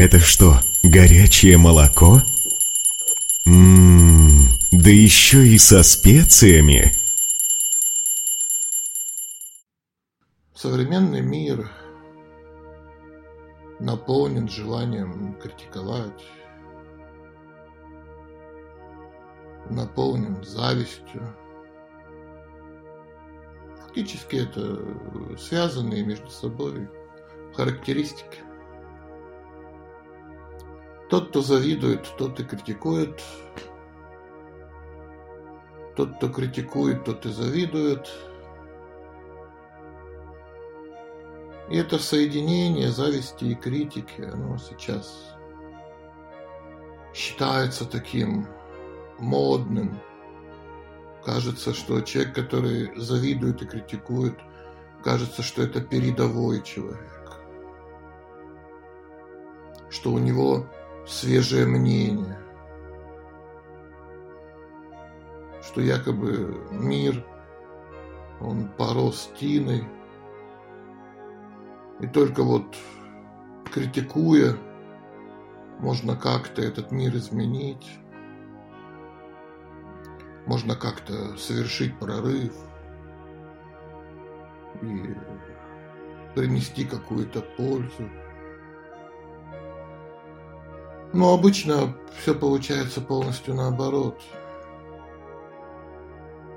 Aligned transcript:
Это 0.00 0.18
что, 0.18 0.60
горячее 0.82 1.58
молоко? 1.58 2.22
Ммм, 3.44 4.48
да 4.70 4.88
еще 4.88 5.46
и 5.46 5.58
со 5.58 5.82
специями. 5.82 6.90
Современный 10.54 11.20
мир 11.20 11.70
наполнен 13.78 14.48
желанием 14.48 15.34
критиковать, 15.34 16.24
наполнен 19.68 20.42
завистью. 20.42 21.36
Фактически 23.82 24.36
это 24.36 25.36
связанные 25.36 26.02
между 26.06 26.30
собой 26.30 26.88
характеристики. 27.54 28.38
Тот, 31.10 31.30
кто 31.30 31.42
завидует, 31.42 32.06
тот 32.16 32.38
и 32.38 32.44
критикует. 32.44 33.20
Тот, 35.96 36.16
кто 36.16 36.28
критикует, 36.28 37.04
тот 37.04 37.26
и 37.26 37.32
завидует. 37.32 38.08
И 41.68 41.76
это 41.76 41.98
соединение 41.98 42.90
зависти 42.90 43.46
и 43.46 43.54
критики, 43.56 44.22
оно 44.22 44.56
сейчас 44.58 45.34
считается 47.12 47.86
таким 47.86 48.46
модным. 49.18 50.00
Кажется, 51.24 51.74
что 51.74 52.00
человек, 52.02 52.36
который 52.36 52.96
завидует 52.96 53.62
и 53.62 53.66
критикует, 53.66 54.38
кажется, 55.02 55.42
что 55.42 55.62
это 55.62 55.80
передовой 55.80 56.62
человек. 56.62 57.40
Что 59.90 60.12
у 60.12 60.18
него 60.18 60.66
свежее 61.06 61.66
мнение, 61.66 62.38
что 65.62 65.80
якобы 65.80 66.66
мир, 66.70 67.24
он 68.40 68.68
порос 68.68 69.30
тиной, 69.38 69.84
и 72.00 72.06
только 72.06 72.42
вот 72.42 72.76
критикуя, 73.72 74.56
можно 75.78 76.16
как-то 76.16 76.62
этот 76.62 76.92
мир 76.92 77.14
изменить, 77.16 77.98
можно 80.46 80.74
как-то 80.74 81.36
совершить 81.36 81.98
прорыв 81.98 82.52
и 84.82 85.14
принести 86.34 86.84
какую-то 86.84 87.40
пользу. 87.42 88.08
Но 91.12 91.34
обычно 91.34 91.96
все 92.20 92.34
получается 92.34 93.00
полностью 93.00 93.54
наоборот. 93.54 94.20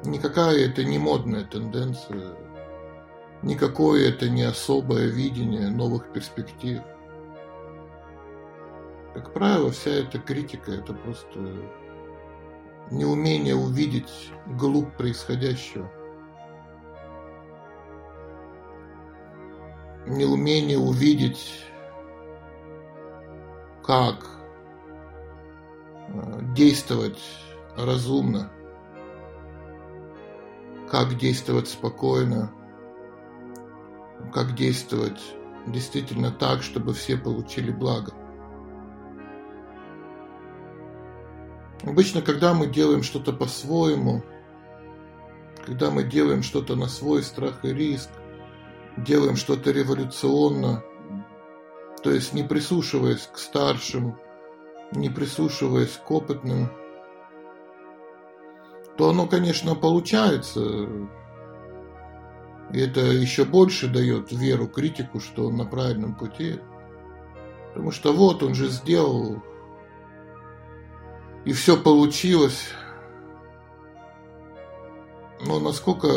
Никакая 0.04 0.68
это 0.68 0.84
не 0.84 1.00
модная 1.00 1.44
тенденция, 1.46 2.36
никакое 3.42 4.10
это 4.10 4.30
не 4.30 4.44
особое 4.44 5.08
видение 5.08 5.70
новых 5.70 6.12
перспектив. 6.12 6.82
Как 9.14 9.34
правило, 9.34 9.72
вся 9.72 9.92
эта 9.92 10.20
критика– 10.20 10.72
это 10.74 10.94
просто 10.94 11.40
неумение 12.92 13.56
увидеть 13.56 14.32
глубь 14.46 14.96
происходящего. 14.98 15.90
Неумение 20.06 20.78
увидеть, 20.78 21.66
как 23.84 24.33
действовать 26.54 27.22
разумно, 27.76 28.52
как 30.90 31.18
действовать 31.18 31.68
спокойно, 31.68 32.52
как 34.34 34.54
действовать 34.56 35.22
действительно 35.68 36.32
так, 36.32 36.62
чтобы 36.62 36.94
все 36.94 37.18
получили 37.18 37.72
благо. 37.72 38.14
Обычно, 41.84 42.22
когда 42.22 42.54
мы 42.54 42.68
делаем 42.68 43.04
что-то 43.04 43.34
по-своему, 43.34 44.24
когда 45.66 45.92
мы 45.92 46.04
делаем 46.04 46.44
что-то 46.44 46.76
на 46.76 46.88
свой 46.88 47.24
страх 47.24 47.66
и 47.66 47.74
риск, 47.74 48.10
делаем 48.98 49.36
что-то 49.36 49.72
революционно, 49.72 50.84
то 52.04 52.12
есть 52.12 52.34
не 52.34 52.44
прислушиваясь 52.44 53.28
к 53.32 53.38
старшим, 53.38 54.18
не 54.96 55.10
прислушиваясь 55.10 55.98
к 55.98 56.10
опытным, 56.12 56.70
то 58.98 59.10
оно, 59.10 59.28
конечно, 59.28 59.76
получается. 59.76 60.88
И 62.72 62.80
это 62.80 63.02
еще 63.02 63.46
больше 63.46 63.88
дает 63.88 64.32
веру 64.32 64.68
критику, 64.68 65.20
что 65.20 65.48
он 65.48 65.58
на 65.58 65.66
правильном 65.66 66.16
пути. 66.16 66.60
Потому 67.70 67.92
что 67.92 68.14
вот 68.14 68.44
он 68.44 68.54
же 68.54 68.68
сделал, 68.68 69.42
и 71.46 71.54
все 71.54 71.76
получилось. 71.76 72.70
Но 75.46 75.60
насколько 75.60 76.08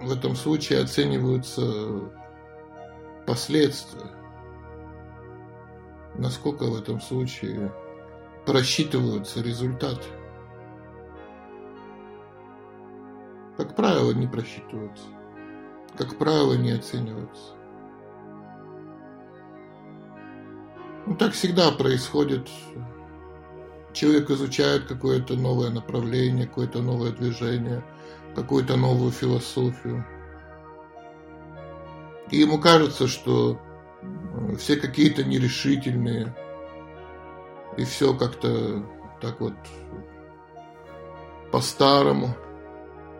в 0.00 0.12
этом 0.12 0.36
случае 0.36 0.80
оцениваются 0.82 2.10
последствия? 3.26 4.10
Насколько 6.16 6.64
в 6.64 6.76
этом 6.76 7.00
случае 7.00 7.72
просчитываются 8.46 9.40
результаты. 9.40 10.06
Как 13.56 13.76
правило, 13.76 14.12
не 14.12 14.26
просчитываются. 14.26 15.04
Как 15.96 16.18
правило, 16.18 16.54
не 16.54 16.72
оцениваются. 16.72 17.54
Ну, 21.06 21.16
так 21.16 21.32
всегда 21.32 21.70
происходит. 21.70 22.48
Человек 23.92 24.30
изучает 24.30 24.86
какое-то 24.86 25.34
новое 25.34 25.70
направление, 25.70 26.48
какое-то 26.48 26.82
новое 26.82 27.12
движение, 27.12 27.84
какую-то 28.34 28.76
новую 28.76 29.12
философию. 29.12 30.04
И 32.30 32.38
ему 32.38 32.58
кажется, 32.58 33.06
что 33.06 33.60
все 34.58 34.76
какие-то 34.76 35.22
нерешительные, 35.22 36.34
и 37.76 37.84
все 37.84 38.14
как-то 38.14 38.84
так 39.20 39.40
вот 39.40 39.54
по-старому. 41.50 42.34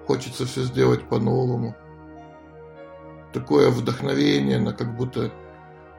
Хочется 0.06 0.44
все 0.44 0.62
сделать 0.62 1.09
по-новому. 1.09 1.75
Такое 3.32 3.70
вдохновение 3.70 4.59
на 4.59 4.72
как 4.72 4.97
будто 4.97 5.32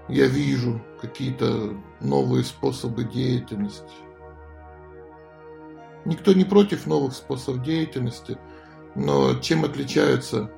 я 0.07 0.27
вижу 0.27 0.81
какие-то 1.01 1.73
новые 1.99 2.44
способы 2.44 3.03
деятельности. 3.03 3.83
Никто 6.05 6.33
не 6.33 6.45
против 6.45 6.85
новых 6.85 7.13
способов 7.13 7.63
деятельности, 7.63 8.38
но 8.94 9.33
чем 9.39 9.65
отличается, 9.65 10.51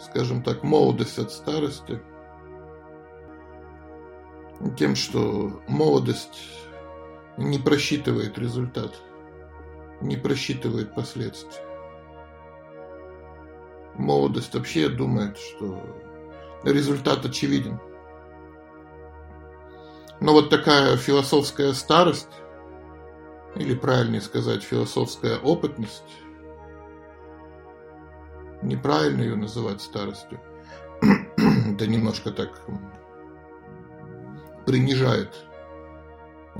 скажем 0.00 0.42
так, 0.42 0.64
молодость 0.64 1.18
от 1.18 1.30
старости? 1.30 2.02
Тем, 4.76 4.96
что 4.96 5.62
молодость 5.68 6.40
не 7.36 7.58
просчитывает 7.58 8.38
результат, 8.38 8.94
не 10.00 10.16
просчитывает 10.16 10.94
последствия. 10.94 11.64
Молодость 13.96 14.54
вообще 14.54 14.88
думает, 14.88 15.36
что 15.36 15.82
результат 16.64 17.24
очевиден. 17.24 17.78
Но 20.20 20.32
вот 20.32 20.50
такая 20.50 20.96
философская 20.96 21.72
старость, 21.72 22.28
или 23.56 23.74
правильнее 23.74 24.20
сказать, 24.20 24.62
философская 24.62 25.38
опытность, 25.38 26.04
неправильно 28.62 29.22
ее 29.22 29.36
называть 29.36 29.80
старостью, 29.80 30.40
это 31.02 31.86
немножко 31.86 32.30
так 32.30 32.60
принижает 34.66 35.34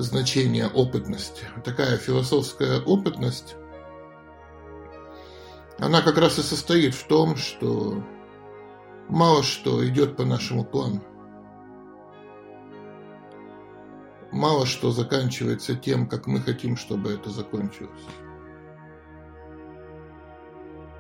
значение 0.03 0.67
опытности. 0.69 1.45
Такая 1.65 1.97
философская 1.97 2.81
опытность, 2.81 3.57
она 5.79 6.03
как 6.03 6.19
раз 6.19 6.39
и 6.39 6.43
состоит 6.43 6.95
в 6.95 7.07
том, 7.07 7.37
что 7.37 8.03
мало 9.09 9.43
что 9.43 9.87
идет 9.87 10.17
по 10.17 10.25
нашему 10.25 10.65
плану. 10.65 11.03
Мало 14.33 14.67
что 14.67 14.91
заканчивается 14.91 15.75
тем, 15.75 16.07
как 16.07 16.27
мы 16.27 16.41
хотим, 16.41 16.77
чтобы 16.77 17.13
это 17.13 17.31
закончилось. 17.31 17.91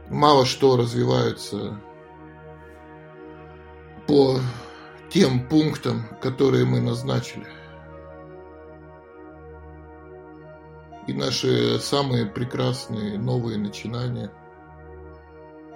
Мало 0.08 0.44
что 0.44 0.76
развивается 0.76 1.80
по 4.08 4.40
тем 5.10 5.46
пунктам, 5.48 6.06
которые 6.20 6.64
мы 6.64 6.80
назначили– 6.80 7.46
И 11.10 11.12
наши 11.12 11.80
самые 11.80 12.24
прекрасные 12.24 13.18
новые 13.18 13.58
начинания, 13.58 14.30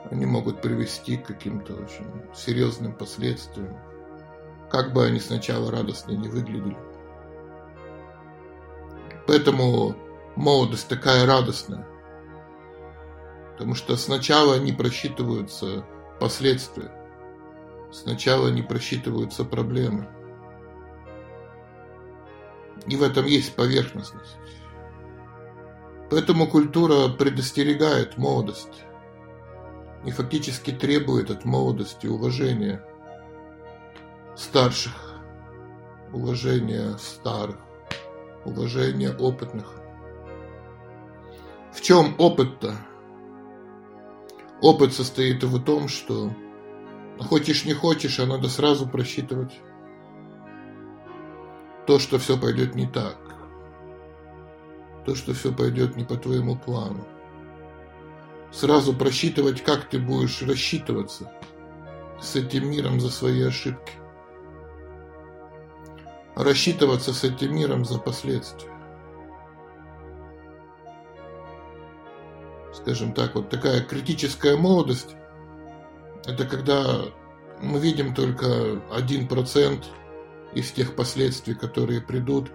они 0.09 0.27
могут 0.27 0.63
привести 0.63 1.17
к 1.17 1.27
каким-то 1.27 1.75
очень 1.75 2.07
серьезным 2.33 2.93
последствиям, 2.93 3.77
как 4.71 4.93
бы 4.93 5.05
они 5.05 5.19
сначала 5.19 5.73
радостно 5.73 6.13
не 6.13 6.29
выглядели. 6.29 6.77
Поэтому 9.27 9.97
молодость 10.37 10.87
такая 10.87 11.27
радостная. 11.27 11.85
Потому 13.55 13.75
что 13.75 13.97
сначала 13.97 14.61
не 14.61 14.71
просчитываются 14.71 15.85
последствия. 16.21 16.93
Сначала 17.91 18.51
не 18.51 18.63
просчитываются 18.63 19.45
проблемы. 19.45 20.09
И 22.87 22.95
в 22.95 23.03
этом 23.03 23.27
есть 23.27 23.57
поверхностность. 23.57 24.37
Поэтому 26.11 26.47
культура 26.47 27.09
предостерегает 27.09 28.19
молодость 28.19 28.85
и 30.05 30.11
фактически 30.11 30.71
требует 30.71 31.31
от 31.31 31.45
молодости 31.45 32.07
уважения 32.07 32.85
старших, 34.37 35.15
уважения 36.13 36.97
старых, 36.99 37.57
уважения 38.45 39.13
опытных. 39.13 39.73
В 41.73 41.81
чем 41.81 42.15
опыт-то? 42.19 42.77
Опыт 44.61 44.93
состоит 44.93 45.43
в 45.43 45.63
том, 45.65 45.89
что 45.89 46.31
хочешь 47.19 47.65
не 47.65 47.73
хочешь, 47.73 48.21
а 48.21 48.27
надо 48.27 48.49
сразу 48.49 48.87
просчитывать 48.87 49.53
то, 51.87 51.99
что 51.99 52.19
все 52.19 52.39
пойдет 52.39 52.75
не 52.75 52.87
так, 52.87 53.19
то, 55.05 55.15
что 55.15 55.35
все 55.35 55.53
пойдет 55.53 55.97
не 55.97 56.05
по 56.05 56.17
твоему 56.17 56.57
плану. 56.57 57.07
Сразу 58.53 58.95
просчитывать, 58.95 59.63
как 59.63 59.89
ты 59.89 59.99
будешь 59.99 60.43
рассчитываться 60.43 61.33
с 62.21 62.37
этим 62.37 62.71
миром 62.71 63.01
за 63.01 63.11
свои 63.11 63.43
ошибки. 63.43 63.93
Рассчитываться 66.37 67.13
с 67.13 67.25
этим 67.25 67.55
миром 67.55 67.85
за 67.85 67.99
последствия. 67.99 68.71
Скажем 72.73 73.13
так, 73.13 73.35
вот 73.35 73.51
такая 73.51 73.83
критическая 73.83 74.57
молодость, 74.57 75.17
это 76.27 76.45
когда 76.45 77.03
мы 77.61 77.79
видим 77.79 78.15
только 78.15 78.83
один 78.91 79.29
процент 79.29 79.85
из 80.55 80.71
тех 80.73 80.95
последствий, 80.97 81.55
которые 81.55 82.01
придут. 82.01 82.51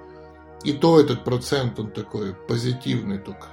И 0.64 0.74
то 0.74 1.00
этот 1.00 1.24
процент, 1.24 1.80
он 1.80 1.92
такой 1.92 2.34
позитивный 2.34 3.18
только. 3.18 3.48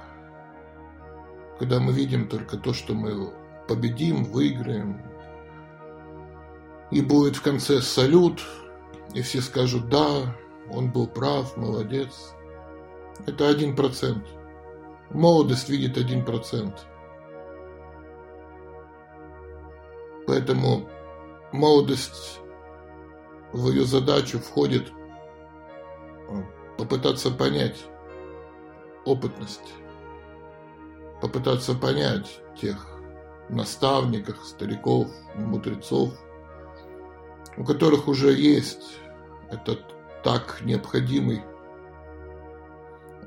Когда 1.59 1.79
мы 1.79 1.93
видим 1.93 2.27
только 2.27 2.57
то, 2.57 2.73
что 2.73 2.93
мы 2.93 3.33
победим, 3.67 4.25
выиграем. 4.25 5.01
И 6.91 7.01
будет 7.01 7.35
в 7.35 7.41
конце 7.41 7.81
салют, 7.81 8.41
и 9.13 9.21
все 9.21 9.41
скажут 9.41 9.89
«да, 9.89 10.35
он 10.71 10.91
был 10.91 11.07
прав, 11.07 11.55
молодец». 11.57 12.33
Это 13.25 13.49
один 13.49 13.75
процент. 13.75 14.25
Молодость 15.09 15.69
видит 15.69 15.97
один 15.97 16.23
процент. 16.23 16.85
Поэтому 20.27 20.87
молодость 21.51 22.39
в 23.53 23.69
ее 23.69 23.85
задачу 23.85 24.39
входит 24.39 24.91
э, 26.29 26.43
попытаться 26.77 27.31
понять 27.31 27.85
опытность, 29.05 29.73
попытаться 31.21 31.73
понять 31.73 32.39
тех 32.59 32.87
наставников, 33.49 34.45
стариков, 34.45 35.07
мудрецов, 35.35 36.13
у 37.57 37.63
которых 37.63 38.07
уже 38.07 38.33
есть 38.33 38.99
этот 39.49 39.81
так 40.23 40.59
необходимый 40.61 41.41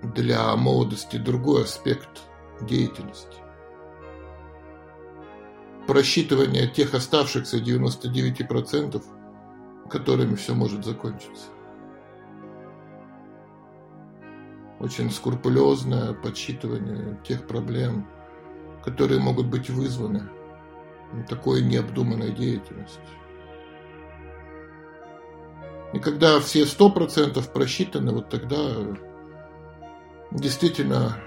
для 0.03 0.55
молодости 0.57 1.17
другой 1.17 1.65
аспект 1.65 2.23
деятельности. 2.61 3.39
Просчитывание 5.87 6.69
тех 6.69 6.95
оставшихся 6.95 7.59
99% 7.59 9.03
которыми 9.91 10.37
все 10.37 10.55
может 10.55 10.85
закончиться. 10.85 11.47
Очень 14.81 15.11
скрупулезное 15.11 16.15
подсчитывание 16.15 17.21
тех 17.23 17.47
проблем, 17.47 18.09
которые 18.83 19.21
могут 19.21 19.47
быть 19.47 19.69
вызваны 19.69 20.23
такой 21.29 21.63
необдуманной 21.63 22.33
деятельностью. 22.33 23.03
И 25.93 25.99
когда 25.99 26.41
все 26.41 26.65
сто 26.65 26.89
процентов 26.89 27.53
просчитаны, 27.53 28.13
вот 28.13 28.31
тогда 28.31 28.59
действительно 30.31 31.19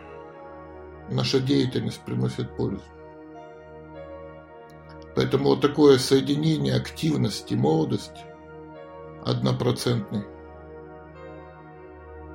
наша 1.09 1.39
деятельность 1.39 2.01
приносит 2.03 2.55
пользу. 2.55 2.81
Поэтому 5.15 5.49
вот 5.49 5.61
такое 5.61 5.99
соединение 5.99 6.75
активности, 6.75 7.53
молодости 7.53 8.21
однопроцентный. 9.23 10.23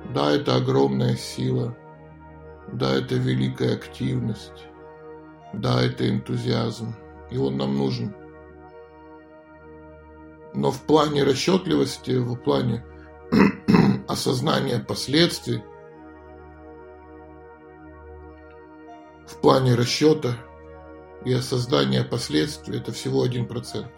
Да, 0.09 0.31
это 0.31 0.55
огромная 0.55 1.15
сила. 1.15 1.77
Да, 2.73 2.95
это 2.95 3.15
великая 3.15 3.75
активность. 3.75 4.67
Да, 5.53 5.81
это 5.81 6.09
энтузиазм. 6.09 6.95
И 7.29 7.37
он 7.37 7.57
нам 7.57 7.77
нужен. 7.77 8.15
Но 10.53 10.71
в 10.71 10.81
плане 10.81 11.23
расчетливости, 11.23 12.17
в 12.17 12.35
плане 12.35 12.83
осознания 14.07 14.79
последствий, 14.79 15.61
в 19.27 19.39
плане 19.41 19.75
расчета 19.75 20.35
и 21.23 21.33
осознания 21.33 22.03
последствий 22.03 22.79
это 22.79 22.91
всего 22.91 23.21
один 23.21 23.47
процент. 23.47 23.91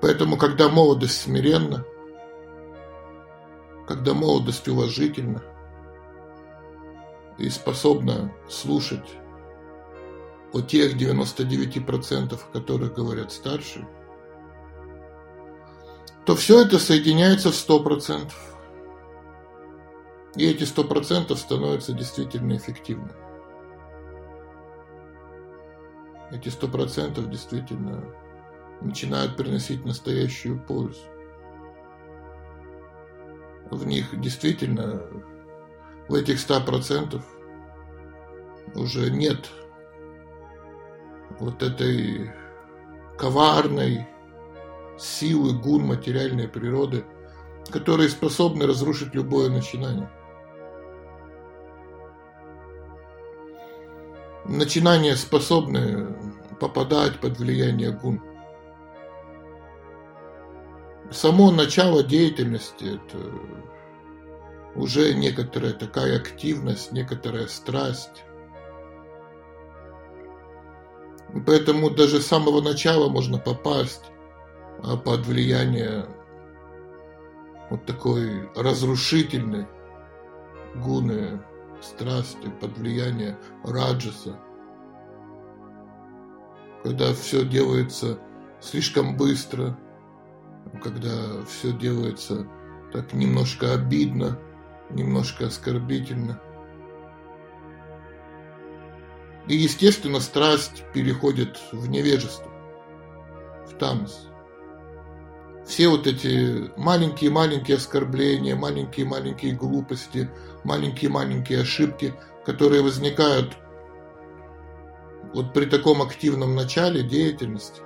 Поэтому, 0.00 0.38
когда 0.38 0.70
молодость 0.70 1.20
смиренна, 1.20 1.84
когда 3.86 4.14
молодость 4.14 4.66
уважительна 4.68 5.42
и 7.38 7.48
способна 7.50 8.32
слушать 8.48 9.08
о 10.52 10.60
тех 10.60 10.96
99%, 10.96 12.34
о 12.34 12.52
которых 12.52 12.94
говорят 12.94 13.30
старшие, 13.30 13.86
то 16.24 16.34
все 16.34 16.62
это 16.62 16.78
соединяется 16.78 17.52
в 17.52 17.54
100%. 17.54 18.32
И 20.36 20.46
эти 20.46 20.64
100% 20.64 21.34
становятся 21.36 21.92
действительно 21.92 22.56
эффективными. 22.56 23.12
Эти 26.32 26.48
100% 26.48 27.30
действительно 27.30 28.04
начинают 28.80 29.36
приносить 29.36 29.84
настоящую 29.84 30.60
пользу. 30.60 31.00
В 33.70 33.84
них 33.86 34.18
действительно, 34.20 35.02
в 36.08 36.14
этих 36.14 36.38
ста 36.38 36.60
процентов 36.60 37.24
уже 38.74 39.10
нет 39.10 39.50
вот 41.40 41.62
этой 41.62 42.30
коварной 43.18 44.06
силы, 44.98 45.52
гун 45.52 45.86
материальной 45.86 46.48
природы, 46.48 47.04
которые 47.70 48.08
способны 48.08 48.66
разрушить 48.66 49.14
любое 49.14 49.50
начинание. 49.50 50.10
Начинания 54.44 55.16
способны 55.16 56.16
попадать 56.60 57.18
под 57.18 57.38
влияние 57.38 57.90
гун 57.90 58.22
само 61.10 61.50
начало 61.50 62.02
деятельности 62.02 62.96
это 62.96 63.18
уже 64.74 65.14
некоторая 65.14 65.72
такая 65.72 66.16
активность, 66.16 66.92
некоторая 66.92 67.46
страсть. 67.46 68.24
Поэтому 71.46 71.90
даже 71.90 72.20
с 72.20 72.26
самого 72.26 72.60
начала 72.60 73.08
можно 73.08 73.38
попасть 73.38 74.04
а, 74.82 74.96
под 74.96 75.26
влияние 75.26 76.06
вот 77.70 77.84
такой 77.84 78.48
разрушительной 78.54 79.66
гуны 80.76 81.42
страсти, 81.82 82.48
под 82.60 82.78
влияние 82.78 83.38
раджаса. 83.64 84.38
Когда 86.84 87.12
все 87.12 87.44
делается 87.44 88.18
слишком 88.60 89.16
быстро– 89.16 89.78
когда 90.82 91.44
все 91.44 91.72
делается 91.72 92.46
так 92.92 93.12
немножко 93.12 93.74
обидно, 93.74 94.38
немножко 94.90 95.46
оскорбительно. 95.46 96.40
И, 99.48 99.54
естественно, 99.56 100.20
страсть 100.20 100.84
переходит 100.92 101.60
в 101.72 101.88
невежество, 101.88 102.50
в 103.68 103.74
тамос. 103.78 104.28
Все 105.66 105.88
вот 105.88 106.06
эти 106.06 106.70
маленькие-маленькие 106.76 107.76
оскорбления, 107.76 108.54
маленькие-маленькие 108.54 109.52
глупости, 109.52 110.30
маленькие-маленькие 110.64 111.62
ошибки, 111.62 112.14
которые 112.44 112.82
возникают 112.82 113.56
вот 115.34 115.52
при 115.52 115.66
таком 115.66 116.02
активном 116.02 116.54
начале 116.54 117.02
деятельности, 117.02 117.82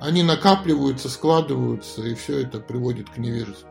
они 0.00 0.22
накапливаются, 0.22 1.08
складываются, 1.08 2.02
и 2.02 2.14
все 2.14 2.42
это 2.42 2.60
приводит 2.60 3.10
к 3.10 3.16
невежеству. 3.16 3.68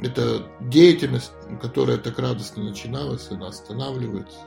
Это 0.00 0.46
деятельность, 0.60 1.32
которая 1.62 1.96
так 1.98 2.18
радостно 2.18 2.64
начиналась, 2.64 3.30
она 3.30 3.48
останавливается. 3.48 4.38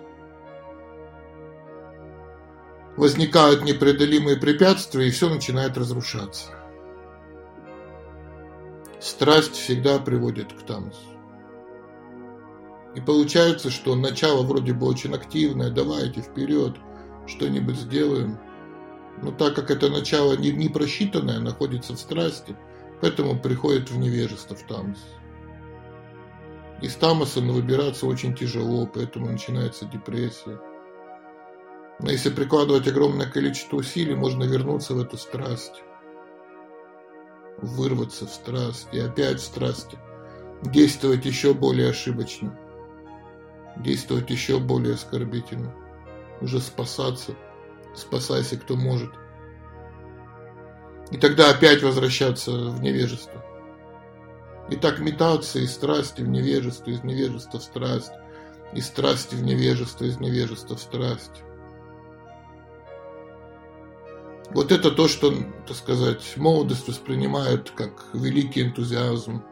Возникают 2.97 3.63
непреодолимые 3.63 4.37
препятствия, 4.37 5.07
и 5.07 5.11
все 5.11 5.29
начинает 5.29 5.77
разрушаться. 5.77 6.51
Страсть 8.99 9.53
всегда 9.53 9.99
приводит 9.99 10.51
к 10.51 10.63
тамусу. 10.63 10.99
И 12.95 13.01
получается, 13.01 13.69
что 13.69 13.95
начало 13.95 14.43
вроде 14.43 14.73
бы 14.73 14.87
очень 14.87 15.13
активное, 15.13 15.69
давайте 15.69 16.21
вперед, 16.21 16.75
что-нибудь 17.27 17.77
сделаем. 17.77 18.39
Но 19.21 19.31
так 19.31 19.55
как 19.55 19.71
это 19.71 19.89
начало 19.89 20.37
не, 20.37 20.69
просчитанное, 20.69 21.39
находится 21.39 21.93
в 21.93 21.99
страсти, 21.99 22.55
поэтому 23.01 23.39
приходит 23.39 23.89
в 23.89 23.97
невежество, 23.97 24.55
в 24.55 24.63
тамус. 24.63 24.99
Из 26.81 26.95
тамоса 26.95 27.41
выбираться 27.41 28.05
очень 28.05 28.35
тяжело, 28.35 28.85
поэтому 28.85 29.31
начинается 29.31 29.85
депрессия. 29.85 30.59
Но 31.99 32.11
если 32.11 32.29
прикладывать 32.29 32.87
огромное 32.87 33.27
количество 33.27 33.77
усилий, 33.77 34.13
можно 34.13 34.43
вернуться 34.43 34.93
в 34.93 34.99
эту 34.99 35.17
страсть. 35.17 35.81
Вырваться 37.57 38.27
в 38.27 38.29
страсть 38.29 38.87
и 38.91 38.99
опять 38.99 39.39
в 39.39 39.45
страсти. 39.45 39.97
Действовать 40.61 41.25
еще 41.25 41.55
более 41.55 41.89
ошибочно. 41.89 42.55
Действовать 43.77 44.29
еще 44.29 44.59
более 44.59 44.93
оскорбительно. 44.93 45.73
Уже 46.41 46.59
спасаться. 46.59 47.33
Спасайся, 47.97 48.57
кто 48.57 48.75
может. 48.75 49.11
И 51.09 51.17
тогда 51.17 51.49
опять 51.49 51.81
возвращаться 51.81 52.51
в 52.51 52.79
невежество. 52.81 53.43
И 54.69 54.75
так 54.75 54.99
метаться 54.99 55.59
из 55.59 55.73
страсти 55.73 56.21
в 56.21 56.27
невежество, 56.27 56.91
из 56.91 57.03
невежества 57.03 57.59
в 57.59 57.63
страсть, 57.63 58.11
из 58.73 58.85
страсти 58.85 59.33
в 59.33 59.43
невежество, 59.43 60.05
из 60.05 60.19
невежества 60.19 60.75
в 60.75 60.81
страсть. 60.81 61.43
Вот 64.51 64.71
это 64.71 64.91
то, 64.91 65.07
что, 65.07 65.33
так 65.65 65.75
сказать, 65.75 66.37
молодость 66.37 66.87
воспринимает 66.87 67.71
как 67.71 68.05
великий 68.13 68.61
энтузиазм, 68.63 69.43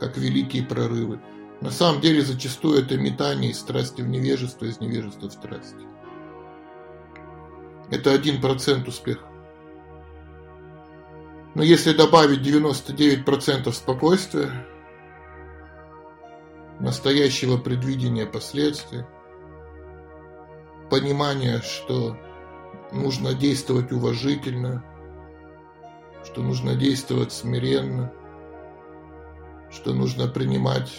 как 0.00 0.16
великие 0.16 0.64
прорывы. 0.64 1.20
На 1.60 1.70
самом 1.70 2.00
деле 2.00 2.22
зачастую 2.22 2.80
это 2.80 2.96
метание 2.96 3.52
из 3.52 3.60
страсти 3.60 4.02
в 4.02 4.08
невежество, 4.08 4.64
из 4.64 4.80
невежества 4.80 5.28
в 5.28 5.32
страсть. 5.32 5.76
Это 7.90 8.12
один 8.12 8.40
процент 8.40 8.88
успеха. 8.88 9.26
Но 11.54 11.62
если 11.62 11.92
добавить 11.92 12.40
99% 12.40 13.70
спокойствия, 13.72 14.66
настоящего 16.80 17.56
предвидения 17.56 18.26
последствий, 18.26 19.04
понимания, 20.90 21.60
что 21.60 22.16
нужно 22.92 23.34
действовать 23.34 23.92
уважительно, 23.92 24.84
что 26.24 26.42
нужно 26.42 26.74
действовать 26.74 27.32
смиренно, 27.32 28.12
что 29.70 29.92
нужно 29.92 30.26
принимать 30.26 30.92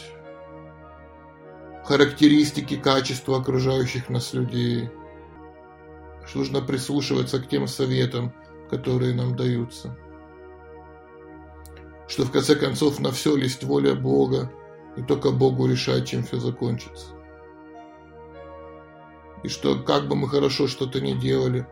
характеристики, 1.86 2.77
качества 2.77 3.38
окружающих 3.38 4.10
нас 4.10 4.34
людей, 4.34 4.89
что 6.27 6.39
нужно 6.39 6.62
прислушиваться 6.62 7.39
к 7.39 7.48
тем 7.48 7.67
советам, 7.67 8.34
которые 8.70 9.13
нам 9.13 9.36
даются– 9.36 9.98
что 12.08 12.24
в 12.24 12.32
конце 12.32 12.55
концов 12.55 13.00
на 13.00 13.12
все 13.12 13.36
есть 13.36 13.63
воля 13.63 13.96
Бога, 13.96 14.51
и 14.96 15.01
только 15.01 15.32
Богу 15.32 15.67
решать, 15.67 16.08
чем 16.08 16.24
все 16.24 16.39
закончится. 16.39 17.08
И 19.44 19.48
что 19.48 19.77
как 19.79 20.08
бы 20.08 20.15
мы 20.15 20.29
хорошо 20.29 20.67
что-то 20.67 21.01
не 21.01 21.15
делали, 21.15 21.67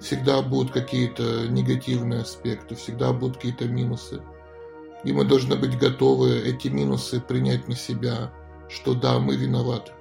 всегда 0.00 0.42
будут 0.42 0.72
какие-то 0.72 1.46
негативные 1.48 2.20
аспекты, 2.20 2.74
всегда 2.74 3.12
будут 3.12 3.36
какие-то 3.36 3.66
минусы. 3.66 4.22
И 5.04 5.12
мы 5.12 5.24
должны 5.24 5.56
быть 5.56 5.78
готовы 5.78 6.40
эти 6.40 6.68
минусы 6.68 7.20
принять 7.20 7.66
на 7.66 7.74
себя, 7.74 8.32
что 8.68 8.94
да, 8.94 9.18
мы 9.18 9.36
виноваты. 9.36 9.92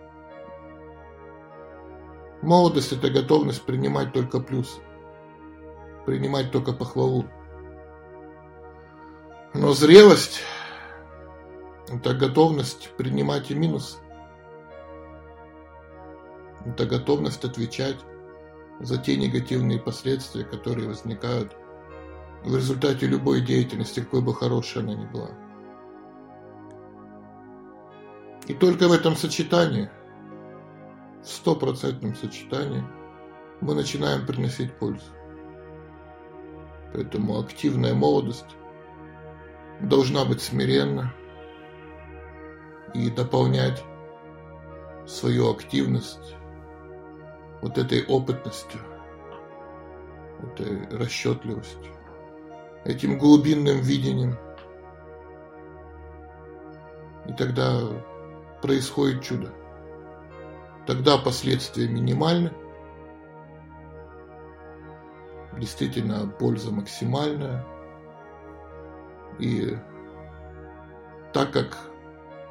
Молодость– 2.41 2.91
это 2.93 3.09
готовность 3.09 3.61
принимать 3.63 4.13
только 4.13 4.39
плюсы, 4.39 4.81
принимать 6.05 6.51
только 6.51 6.73
похвалу. 6.73 7.25
Но 9.53 9.73
зрелость– 9.73 10.41
это 11.87 12.15
готовность 12.15 12.91
принимать 12.97 13.51
и 13.51 13.55
минус. 13.55 13.99
Это 16.65 16.85
готовность 16.85 17.43
отвечать 17.43 17.97
за 18.79 18.97
те 18.97 19.17
негативные 19.17 19.79
последствия, 19.79 20.43
которые 20.43 20.87
возникают 20.87 21.55
в 22.43 22.55
результате 22.55 23.05
любой 23.05 23.41
деятельности, 23.41 23.99
какой 23.99 24.21
бы 24.21 24.33
хорошей 24.33 24.81
она 24.81 24.95
ни 24.95 25.05
была. 25.05 25.29
И 28.47 28.53
только 28.55 28.87
в 28.87 28.91
этом 28.91 29.15
сочетании, 29.15 29.91
в 31.23 31.27
стопроцентном 31.27 32.15
сочетании, 32.15 32.83
мы 33.61 33.75
начинаем 33.75 34.25
приносить 34.25 34.73
пользу. 34.73 35.05
Поэтому 36.93 37.39
активная 37.39 37.93
молодость 37.93 38.57
должна 39.79 40.25
быть 40.25 40.41
смиренна 40.41 41.13
и 42.93 43.09
дополнять 43.09 43.83
свою 45.05 45.51
активность 45.51 46.35
вот 47.61 47.77
этой 47.77 48.05
опытностью, 48.05 48.79
этой 50.41 50.87
расчетливостью, 50.97 51.93
этим 52.83 53.17
глубинным 53.17 53.79
видением. 53.79 54.37
И 57.27 57.33
тогда 57.33 57.81
происходит 58.61 59.23
чудо. 59.23 59.53
Тогда 60.91 61.17
последствия 61.17 61.87
минимальны, 61.87 62.51
действительно 65.57 66.27
польза 66.27 66.69
максимальная– 66.69 67.65
и 69.39 69.77
так 71.33 71.53
как 71.53 71.77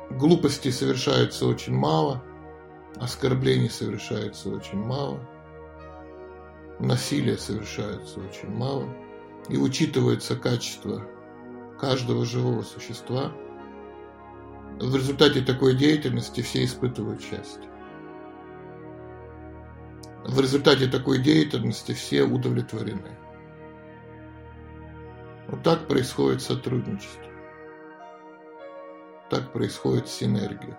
глупостей 0.08 0.72
совершается 0.72 1.44
очень 1.44 1.74
мало, 1.74 2.24
оскорблений 2.96 3.68
совершается 3.68 4.48
очень 4.48 4.78
мало, 4.78 5.20
насилия 6.78 7.36
совершается 7.36 8.20
очень 8.20 8.48
мало, 8.48 8.88
и 9.50 9.58
учитывается 9.58 10.34
качество 10.34 11.06
каждого 11.78 12.24
живого 12.24 12.62
существа, 12.62 13.32
в 14.80 14.96
результате 14.96 15.42
такой 15.42 15.76
деятельности 15.76 16.40
все 16.40 16.64
испытывают 16.64 17.20
счастье. 17.20 17.70
В 20.24 20.38
результате 20.38 20.86
такой 20.86 21.22
деятельности 21.22 21.92
все 21.92 22.22
удовлетворены. 22.22 23.16
Вот 25.48 25.62
так 25.62 25.88
происходит 25.88 26.42
сотрудничество. 26.42 27.24
Так 29.30 29.52
происходит 29.52 30.08
синергия. 30.08 30.78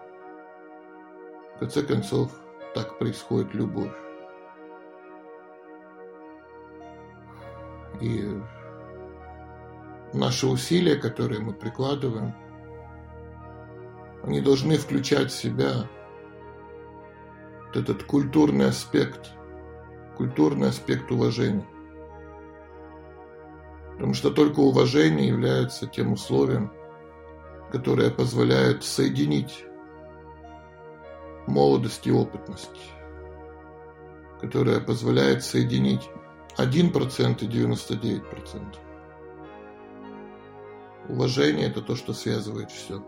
В 1.55 1.59
конце 1.59 1.81
концов, 1.83 2.31
так 2.75 2.99
происходит 2.99 3.53
любовь. 3.53 3.95
И 7.99 8.29
наши 10.13 10.47
усилия, 10.47 10.95
которые 10.95 11.41
мы 11.41 11.53
прикладываем, 11.53 12.33
они 14.23 14.39
должны 14.39 14.77
включать 14.77 15.31
в 15.31 15.35
себя 15.35 15.87
вот 17.73 17.81
этот 17.81 18.03
культурный 18.03 18.67
аспект, 18.67 19.31
культурный 20.17 20.69
аспект 20.69 21.09
уважения. 21.09 21.65
Потому 23.93 24.13
что 24.13 24.29
только 24.29 24.59
уважение 24.59 25.27
является 25.27 25.87
тем 25.87 26.13
условием, 26.13 26.71
которая 27.71 28.09
позволяет 28.09 28.83
соединить 28.83 29.63
молодость 31.47 32.07
и 32.07 32.11
опытность, 32.11 32.91
которая 34.41 34.81
позволяет 34.81 35.43
соединить 35.43 36.09
1% 36.57 37.43
и 37.43 37.47
99%. 37.47 38.75
Уважение– 41.07 41.67
это 41.69 41.81
то, 41.81 41.95
что 41.95 42.13
связывает 42.13 42.69
все. 42.69 43.01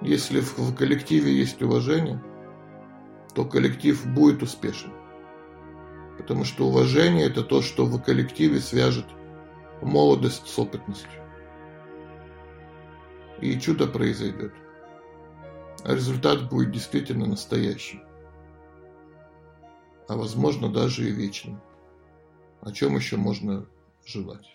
Если 0.00 0.40
в 0.40 0.74
коллективе 0.74 1.32
есть 1.32 1.62
уважение, 1.62 2.20
то 3.34 3.44
коллектив 3.44 4.06
будет 4.06 4.42
успешен. 4.42 4.92
Потому 6.18 6.44
что 6.44 6.66
уважение– 6.66 7.26
это 7.28 7.42
то, 7.42 7.62
что 7.62 7.86
в 7.86 8.02
коллективе 8.02 8.60
свяжет 8.60 9.06
молодость 9.80 10.46
с 10.46 10.58
опытностью. 10.58 11.08
И 13.40 13.58
чудо 13.58 13.86
произойдет. 13.86 14.52
А 15.84 15.94
результат 15.94 16.50
будет 16.50 16.72
действительно 16.72 17.26
настоящим. 17.26 18.02
А 20.08 20.16
возможно 20.16 20.68
даже 20.70 21.08
и 21.08 21.12
вечным. 21.12 21.60
О 22.60 22.72
чем 22.72 22.96
еще 22.96 23.16
можно 23.16 23.66
желать? 24.04 24.46